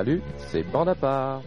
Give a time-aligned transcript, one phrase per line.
[0.00, 1.42] Salut, c'est Bande à part.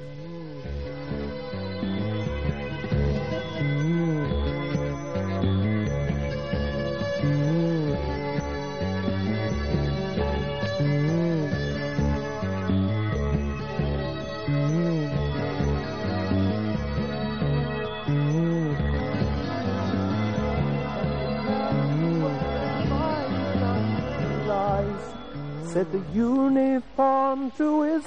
[25.74, 28.04] Said the uniform to his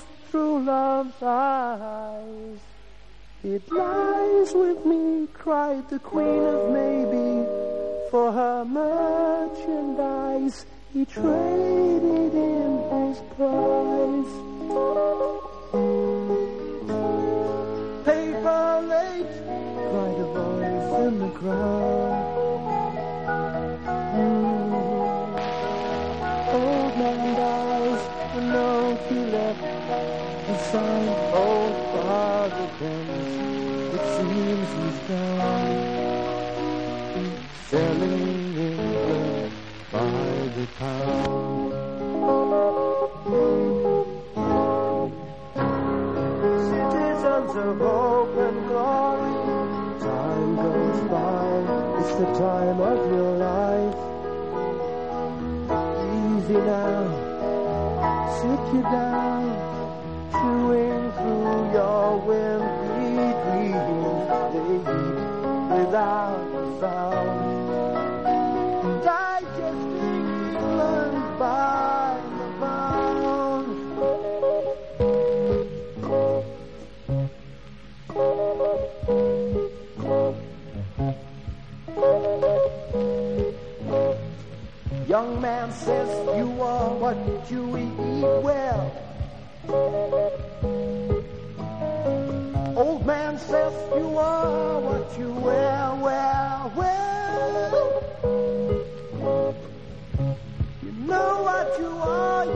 [1.21, 2.59] thighs.
[3.45, 7.47] It lies with me, cried the queen of maybe,
[8.11, 10.07] for her merchandise
[10.93, 13.96] he traded in his pride.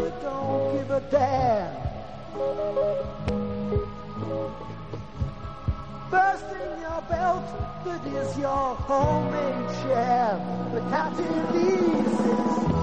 [0.00, 1.74] really don't give a damn.
[6.10, 7.44] First in your belt,
[7.84, 10.40] that is your homemade chair.
[10.74, 12.79] The captain cat releases.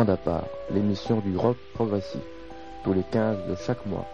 [0.00, 2.22] Bande à part, l'émission du rock progressif,
[2.84, 4.06] tous les 15 de chaque mois.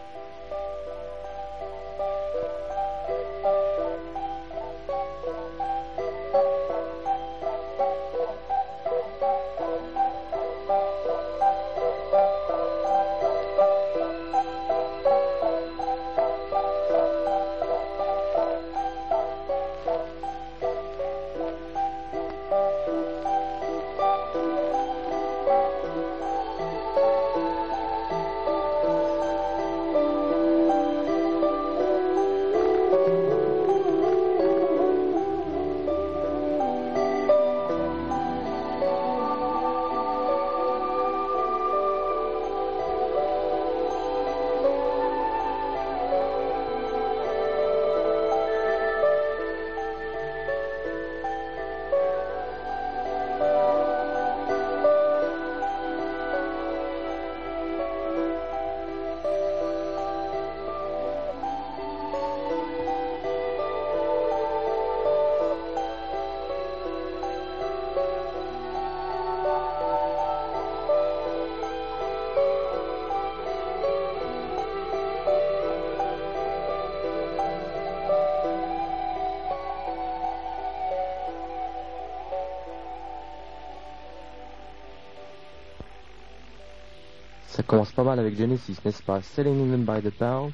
[87.67, 89.21] commence pas mal avec Genesis, n'est-ce pas?
[89.21, 90.53] Selling them by the Pound,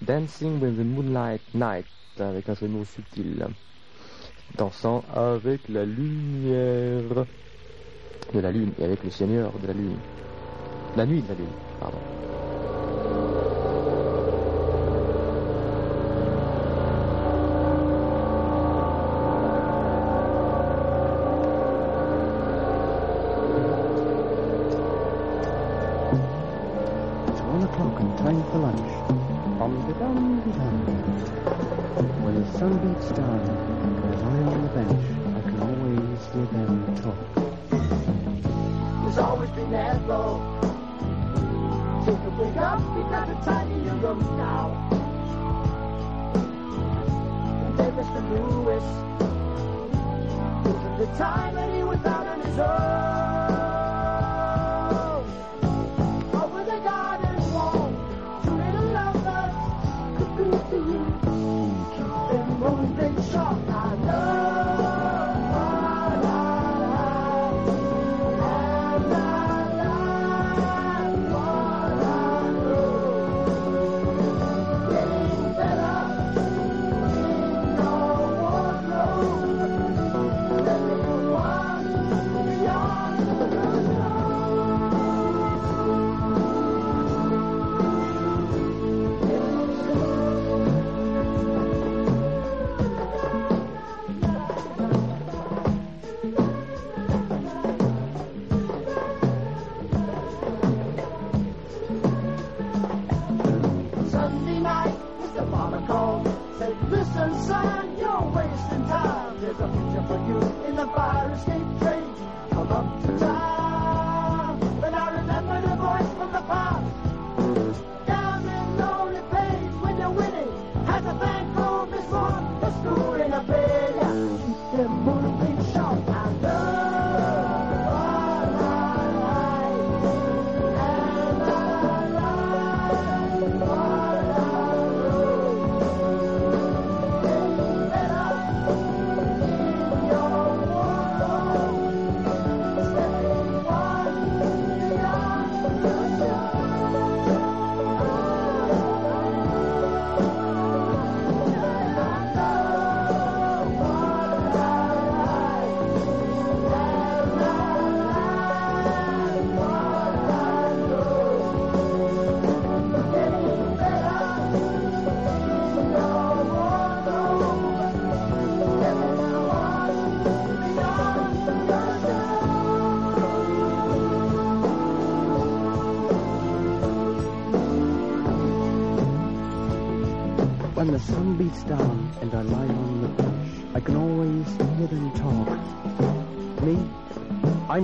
[0.00, 1.86] Dancing with the Moonlight Night,
[2.18, 3.46] avec un jeu de mots subtil.
[4.56, 7.26] Dansant avec la lumière
[8.34, 9.98] de la lune et avec le seigneur de la lune.
[10.96, 11.46] La nuit de la lune,
[11.80, 11.98] pardon.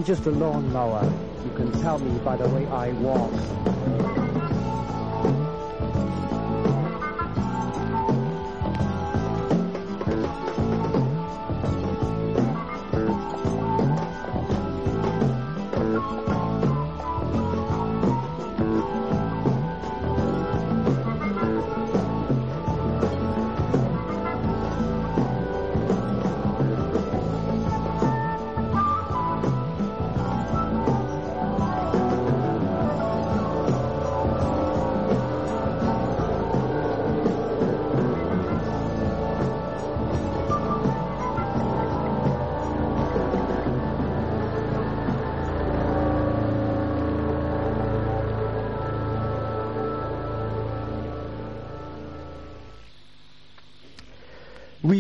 [0.09, 1.05] just a lawnmower.
[1.45, 3.68] You can tell me by the way I walk.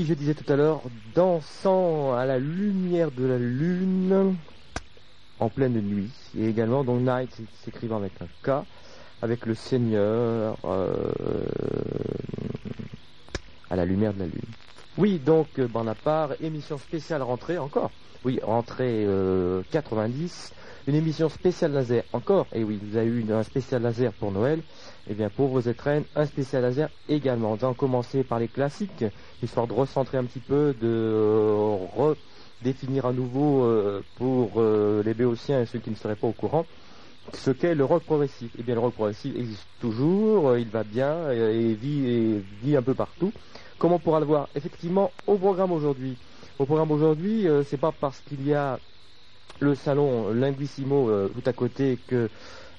[0.09, 0.81] Je disais tout à l'heure,
[1.15, 4.37] dansant à la lumière de la lune
[5.39, 6.09] en pleine nuit.
[6.35, 7.31] Et également, donc Night
[7.63, 8.65] s'écrivant avec un K,
[9.21, 11.13] avec le Seigneur euh,
[13.69, 14.41] à la lumière de la lune.
[14.97, 17.91] Oui, donc euh, Bonaparte, émission spéciale rentrée encore.
[18.25, 20.53] Oui, rentrée euh, 90,
[20.89, 22.47] une émission spéciale laser encore.
[22.53, 24.63] Et oui, vous avez eu un spécial laser pour Noël.
[25.07, 27.57] Et bien pour vos étrennes, un spécial laser également.
[27.57, 29.05] Nous allons commencer par les classiques,
[29.43, 31.77] histoire de recentrer un petit peu, de euh,
[32.61, 36.33] redéfinir à nouveau euh, pour euh, les béotiens et ceux qui ne seraient pas au
[36.33, 36.67] courant
[37.35, 38.51] ce qu'est le rock progressif.
[38.59, 42.43] Eh bien le rock progressif existe toujours, euh, il va bien euh, et vit, et
[42.63, 43.33] vit un peu partout.
[43.79, 44.49] Comment on pourra le voir?
[44.55, 46.17] Effectivement, au programme aujourd'hui.
[46.59, 48.81] Au programme aujourd'hui, euh, c'est pas parce qu'il y a
[49.61, 52.29] le salon Linguissimo euh, tout à côté que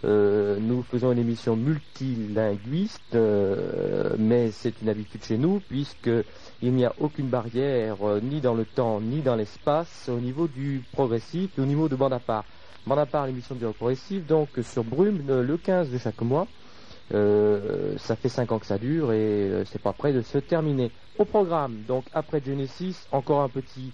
[0.03, 6.09] euh, nous faisons une émission multilinguiste, euh, mais c'est une habitude chez nous puisque
[6.61, 10.83] il n'y a aucune barrière ni dans le temps ni dans l'espace au niveau du
[10.91, 12.43] progressif et au niveau de bande à part.
[12.85, 16.47] Bande à part l'émission du rock progressif donc sur Brume le 15 de chaque mois.
[17.13, 20.37] Euh, ça fait 5 ans que ça dure et euh, c'est pas près de se
[20.37, 20.91] terminer.
[21.17, 23.91] Au programme, donc après Genesis, encore un petit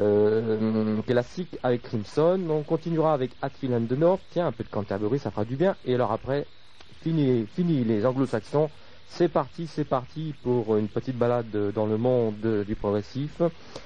[0.00, 2.40] euh, classique avec Crimson.
[2.48, 4.20] On continuera avec Hatfield and the North.
[4.30, 5.76] Tiens, un peu de Canterbury, ça fera du bien.
[5.84, 6.46] Et alors après,
[7.02, 8.70] fini, fini les anglo-saxons.
[9.06, 13.42] C'est parti, c'est parti pour une petite balade dans le monde du progressif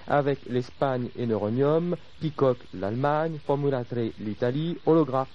[0.06, 5.28] avec l'Espagne et Neuronium, Peacock l'Allemagne, Formula 3 l'Italie, Holograph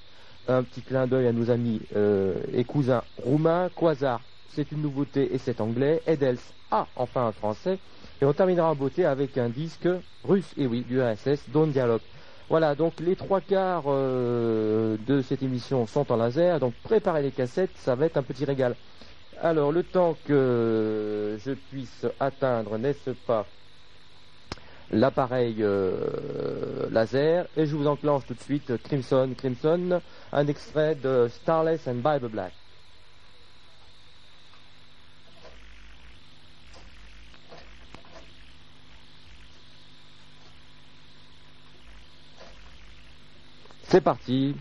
[0.47, 4.21] un petit clin d'œil à nos amis euh, et cousins roumains, Quasar.
[4.49, 6.37] C'est une nouveauté et c'est anglais, Edels
[6.75, 7.77] ah enfin un français.
[8.21, 9.87] Et on terminera en beauté avec un disque
[10.23, 12.01] russe, et oui, du RSS, Don't Dialogue.
[12.49, 17.31] Voilà, donc les trois quarts euh, de cette émission sont en laser, donc préparez les
[17.31, 18.75] cassettes, ça va être un petit régal.
[19.41, 23.45] Alors, le temps que je puisse atteindre, n'est-ce pas,
[24.93, 31.27] l'appareil euh, laser, et je vous enclenche tout de suite Crimson, Crimson, un extrait de
[31.29, 32.53] Starless and Bible Black.
[43.93, 44.55] C'est parti.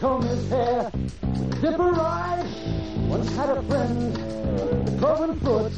[0.00, 0.90] Comb his hair,
[1.60, 2.46] dipper ride.
[3.06, 4.14] Once had a friend,
[4.86, 5.72] the cloven foot.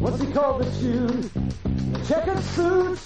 [0.00, 1.30] Once he called the tune,
[1.92, 2.98] the checkered suit.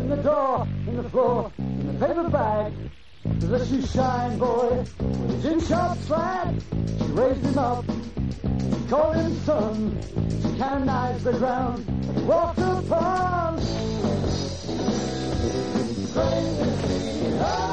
[0.00, 2.72] In the door, in the floor, in the paper bag.
[3.52, 6.54] A shoe shine boy with shop flag.
[6.98, 7.84] She raised him up
[8.88, 9.98] called him son.
[10.42, 11.86] She canonized the ground
[12.26, 13.31] walked upon.
[16.14, 17.71] Ah,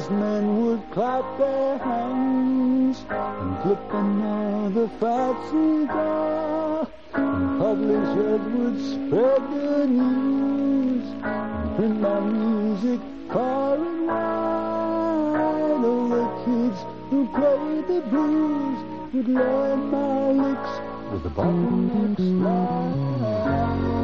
[0.00, 6.88] businessmen would clap their hands and flip another fat cigar.
[7.14, 15.84] And publishers would spread the news and print my music far and wide.
[15.84, 16.78] All the kids
[17.10, 18.78] who played the blues
[19.12, 23.99] would learn my licks with the bottleneck slide.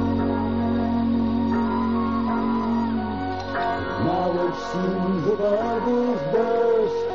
[4.04, 7.06] Now it seems the bubbles burst.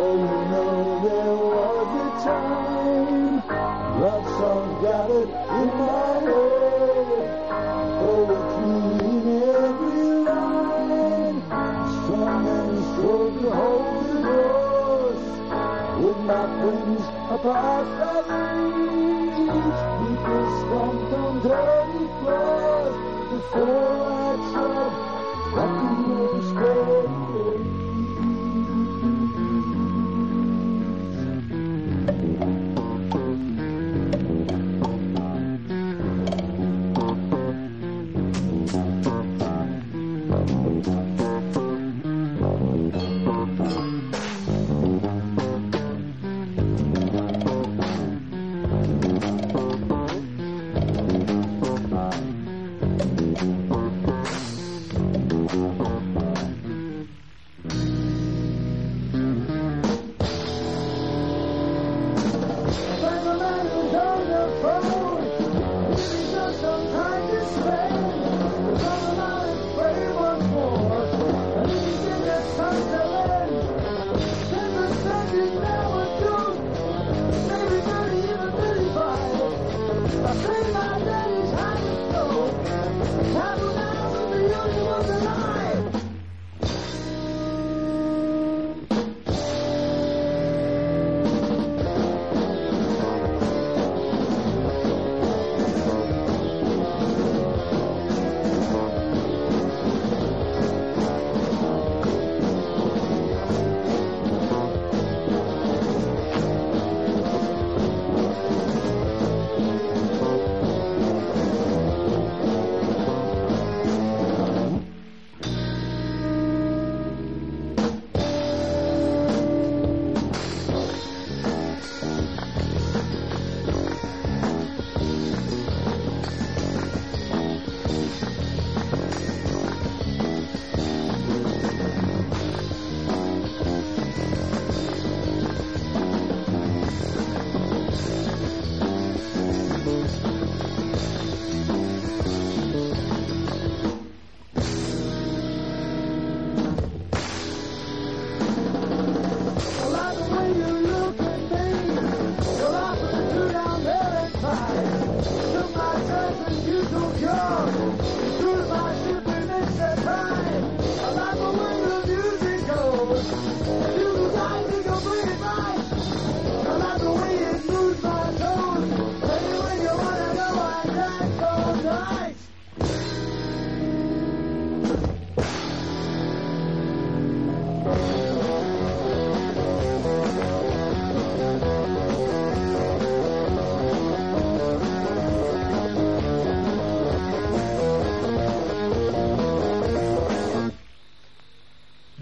[0.00, 0.72] Oh, you know
[1.04, 3.36] there was a time.
[4.00, 7.28] Love songs gathered in my head.
[8.00, 8.72] Poetry
[9.06, 11.38] in every line.
[12.04, 15.22] Strong and strong to hold the doors.
[16.02, 17.04] With my friends
[17.36, 19.36] apart the reach.
[20.00, 22.96] People stomped on dirty floors
[23.30, 23.95] before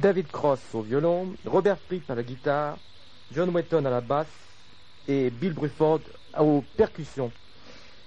[0.04, 2.76] David Cross au violon, Robert Fripp à la guitare,
[3.34, 4.26] John Wetton à la basse
[5.08, 6.00] et Bill Bruford
[6.38, 7.32] aux percussions.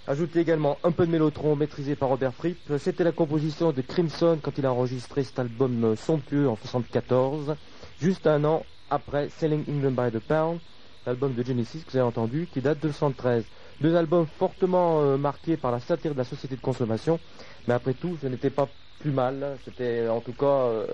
[0.06, 2.60] Ajoutez également un peu de mélotron maîtrisé par Robert Fripp.
[2.78, 7.56] C'était la composition de Crimson quand il a enregistré cet album somptueux en 74,
[8.00, 10.60] juste un an après Selling England by the Pound,
[11.08, 13.44] l'album de Genesis que vous avez entendu, qui date de 73.
[13.82, 17.20] Deux albums fortement euh, marqués par la satire de la société de consommation,
[17.68, 19.58] mais après tout, ce n'était pas plus mal.
[19.66, 20.86] C'était en tout cas euh,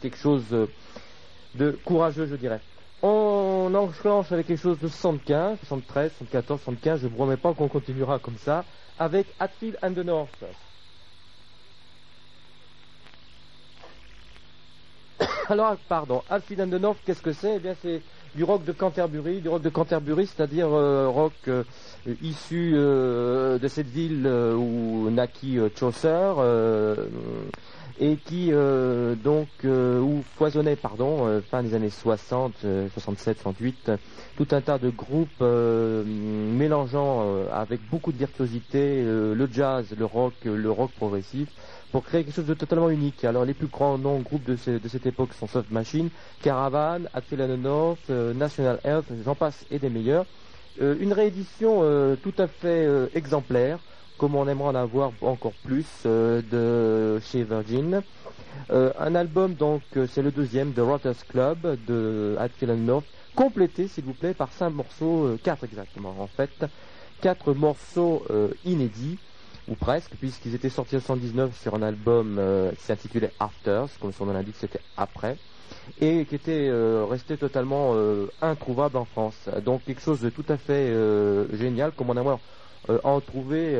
[0.00, 0.44] quelque chose
[1.54, 2.60] de courageux, je dirais.
[3.02, 7.00] On enclenche avec quelque chose de 75, 73, 74, 75.
[7.00, 8.64] Je ne promets pas qu'on continuera comme ça
[8.98, 10.44] avec Hatfield and the North.
[15.48, 17.56] Alors, pardon, Hatfield and the North, qu'est-ce que c'est?
[17.56, 18.02] Eh bien, c'est
[18.34, 21.64] du rock de Canterbury, du rock de Canterbury, c'est-à-dire euh, rock euh,
[22.22, 26.32] issu euh, de cette ville où naquit Chaucer
[28.02, 28.50] et qui
[29.22, 33.92] donc où foisonnait pardon fin des années 60, euh, 67, 68
[34.36, 40.70] tout un tas de groupes mélangeant avec beaucoup de virtuosité le jazz, le rock, le
[40.70, 41.48] rock progressif
[41.90, 43.24] pour créer quelque chose de totalement unique.
[43.24, 46.08] Alors les plus grands noms groupes de, de cette époque sont Soft Machine,
[46.42, 50.26] Caravan, the North, euh, National Health, j'en passe et des meilleurs.
[50.80, 53.78] Euh, une réédition euh, tout à fait exemplaire,
[54.18, 58.02] comme on aimerait en avoir encore plus de chez Virgin.
[58.68, 64.04] Un album donc c'est le deuxième de Rotters Club de Hatfield and North, complété s'il
[64.04, 66.66] vous plaît par cinq morceaux, quatre exactement en fait,
[67.20, 68.24] quatre morceaux
[68.64, 69.18] inédits
[69.70, 74.12] ou presque, puisqu'ils étaient sortis en 79 sur un album euh, qui s'intitulait Afters, comme
[74.12, 75.36] son nom l'indique, c'était après,
[76.00, 79.48] et qui était euh, resté totalement euh, introuvable en France.
[79.64, 80.92] Donc quelque chose de tout à fait
[81.52, 82.38] génial, comme on aimerait
[83.04, 83.78] en trouver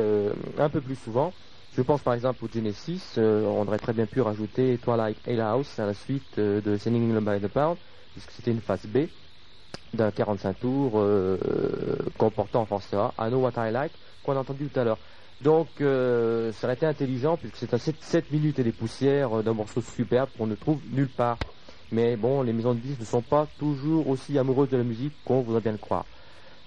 [0.57, 1.33] un peu plus souvent.
[1.73, 5.79] Je pense par exemple au Genesis, on aurait très bien pu rajouter Twilight Ale House
[5.79, 7.77] à la suite de Sending by the Pound,
[8.13, 9.07] puisque c'était une phase B
[9.93, 11.03] d'un 45 tours
[12.17, 14.99] comportant en français I Know What I Like, qu'on a entendu tout à l'heure.
[15.43, 19.39] Donc, euh, ça aurait été intelligent, puisque c'est à 7, 7 minutes et des poussières
[19.39, 21.37] euh, d'un morceau superbe qu'on ne trouve nulle part.
[21.91, 25.13] Mais bon, les maisons de disques ne sont pas toujours aussi amoureuses de la musique
[25.25, 26.05] qu'on voudrait bien le croire.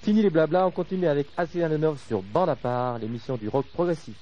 [0.02, 3.64] Fini les blablas, on continue avec and Love sur Bande à part, l'émission du rock
[3.72, 4.16] progressif.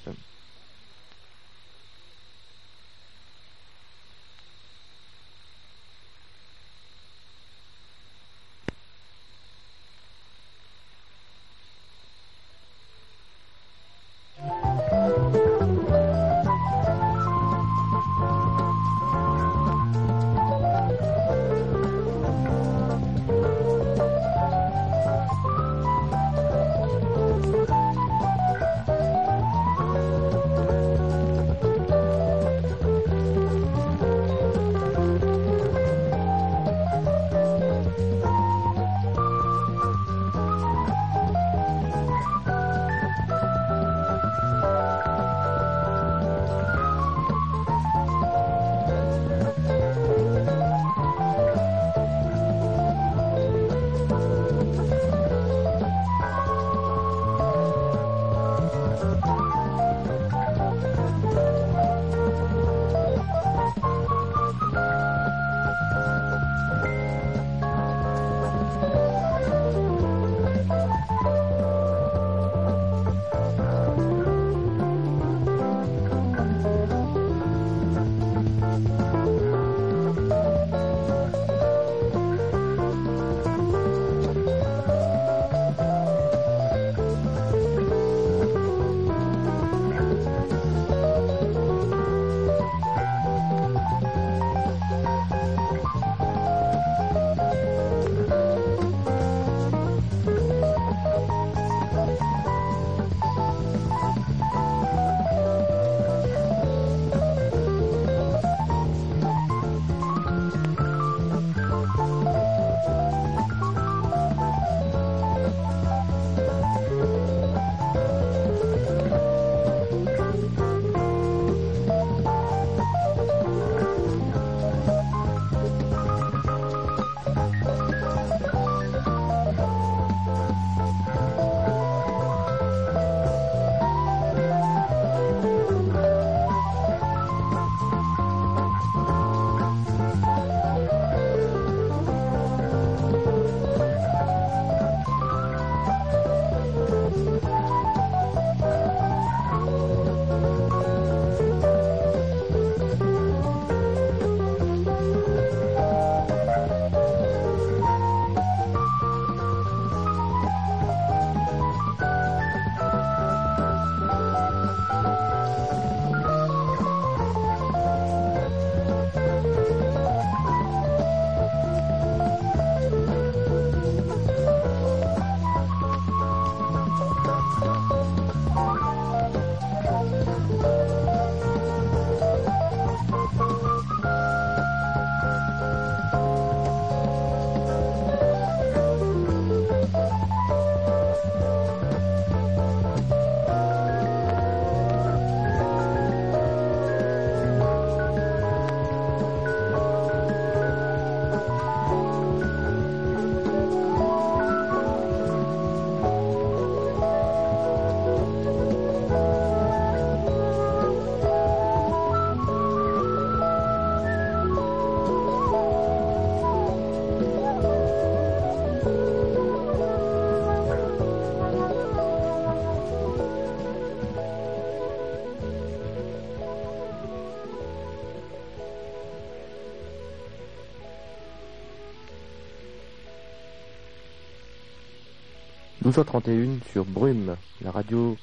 [235.93, 238.17] 12h31 sur Brume, la radio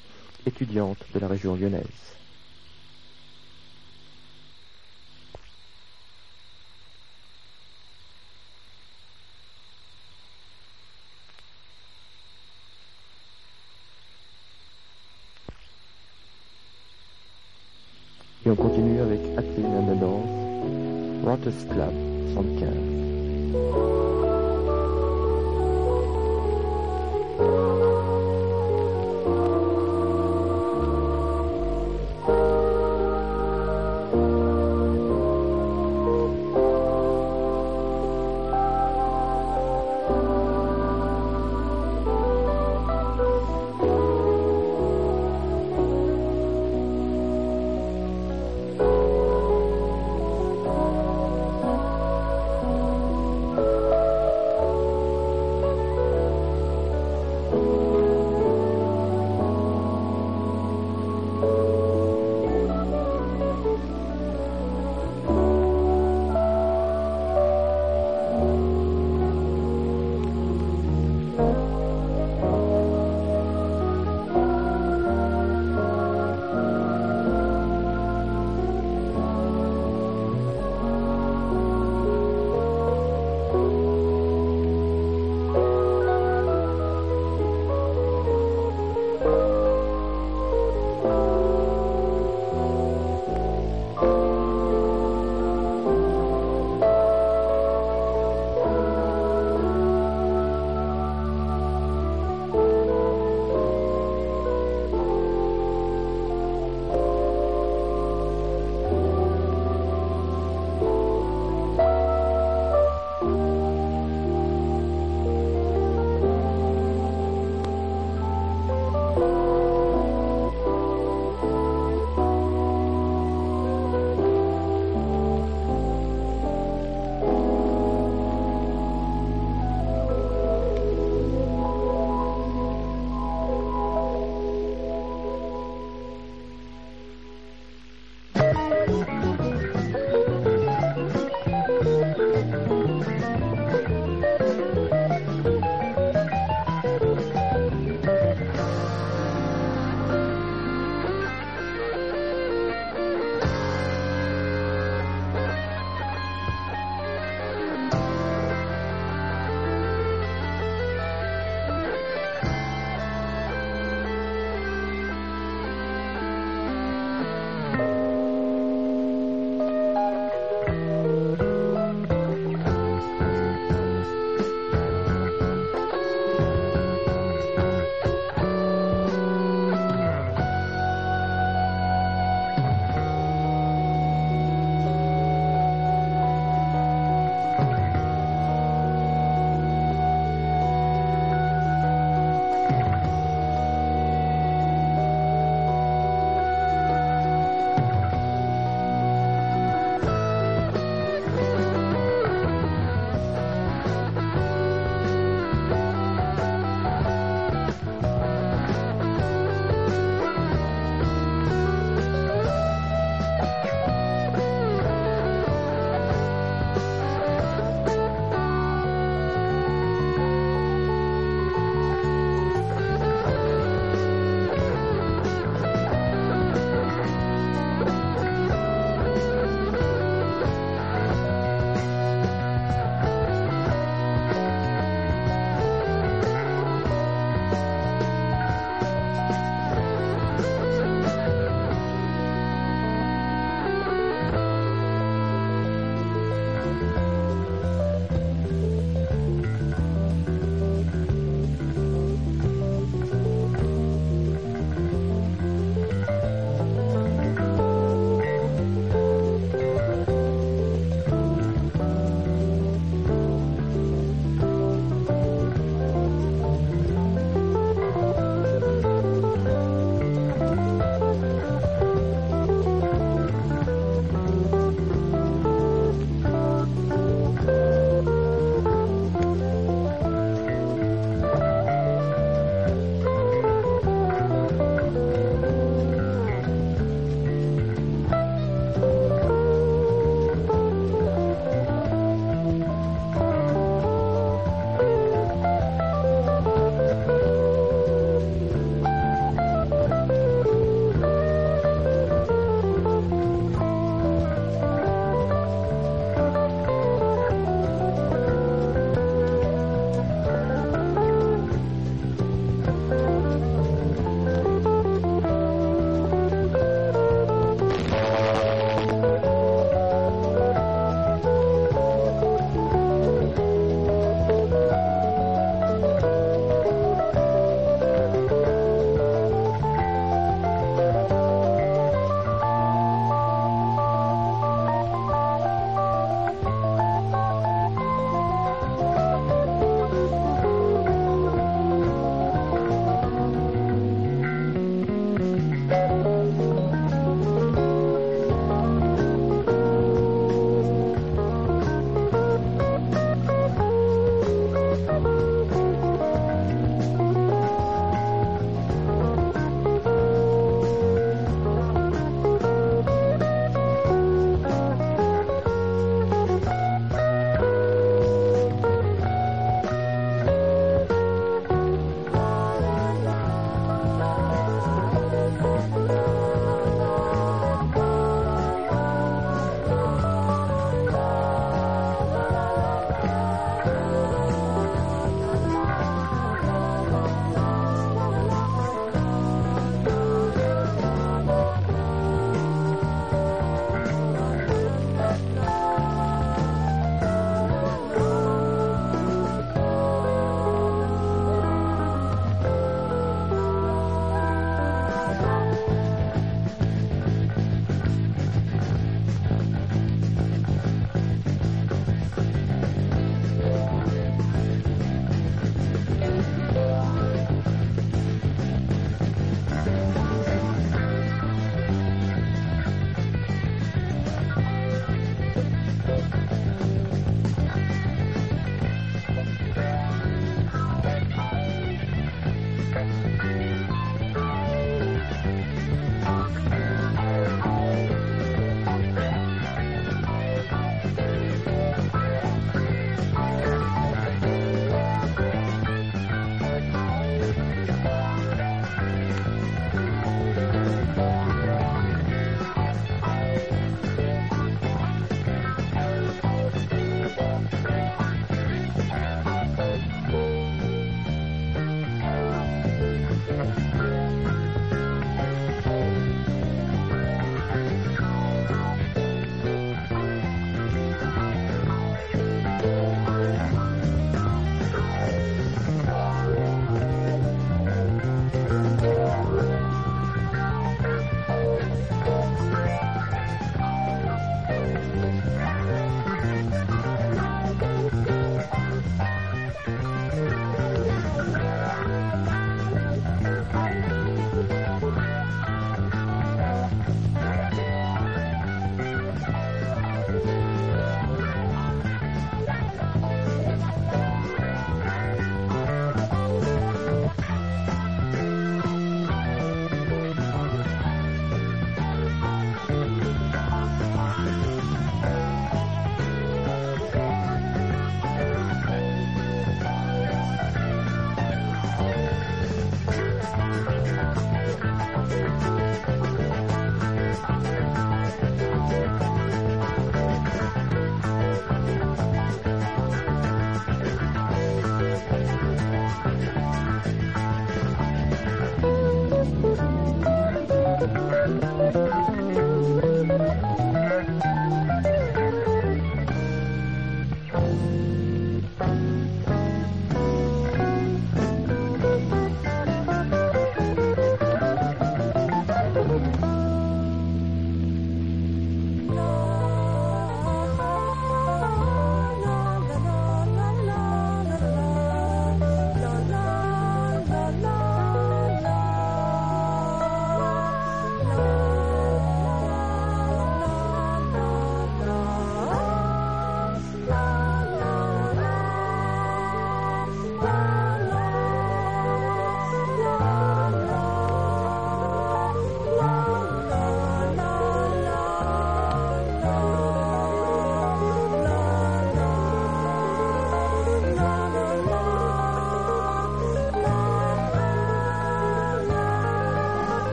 [0.44, 1.86] étudiante de la région lyonnaise.
[18.44, 21.92] Et on continue avec and the North, Rotters Club,
[22.34, 23.89] 75.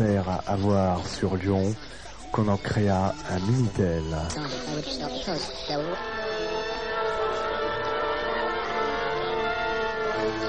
[0.00, 1.74] À avoir sur Lyon
[2.32, 4.02] qu'on en créa un Minitel.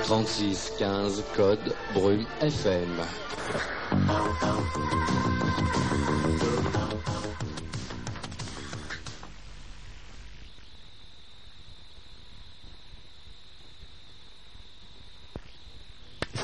[0.03, 3.01] 36 15 code Brume FM.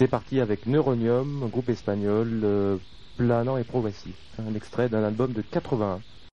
[0.02, 2.80] C'est parti avec Neuronium, groupe espagnol euh,
[3.18, 4.16] planant et progressif.
[4.40, 6.02] Un extrait d'un album de 81.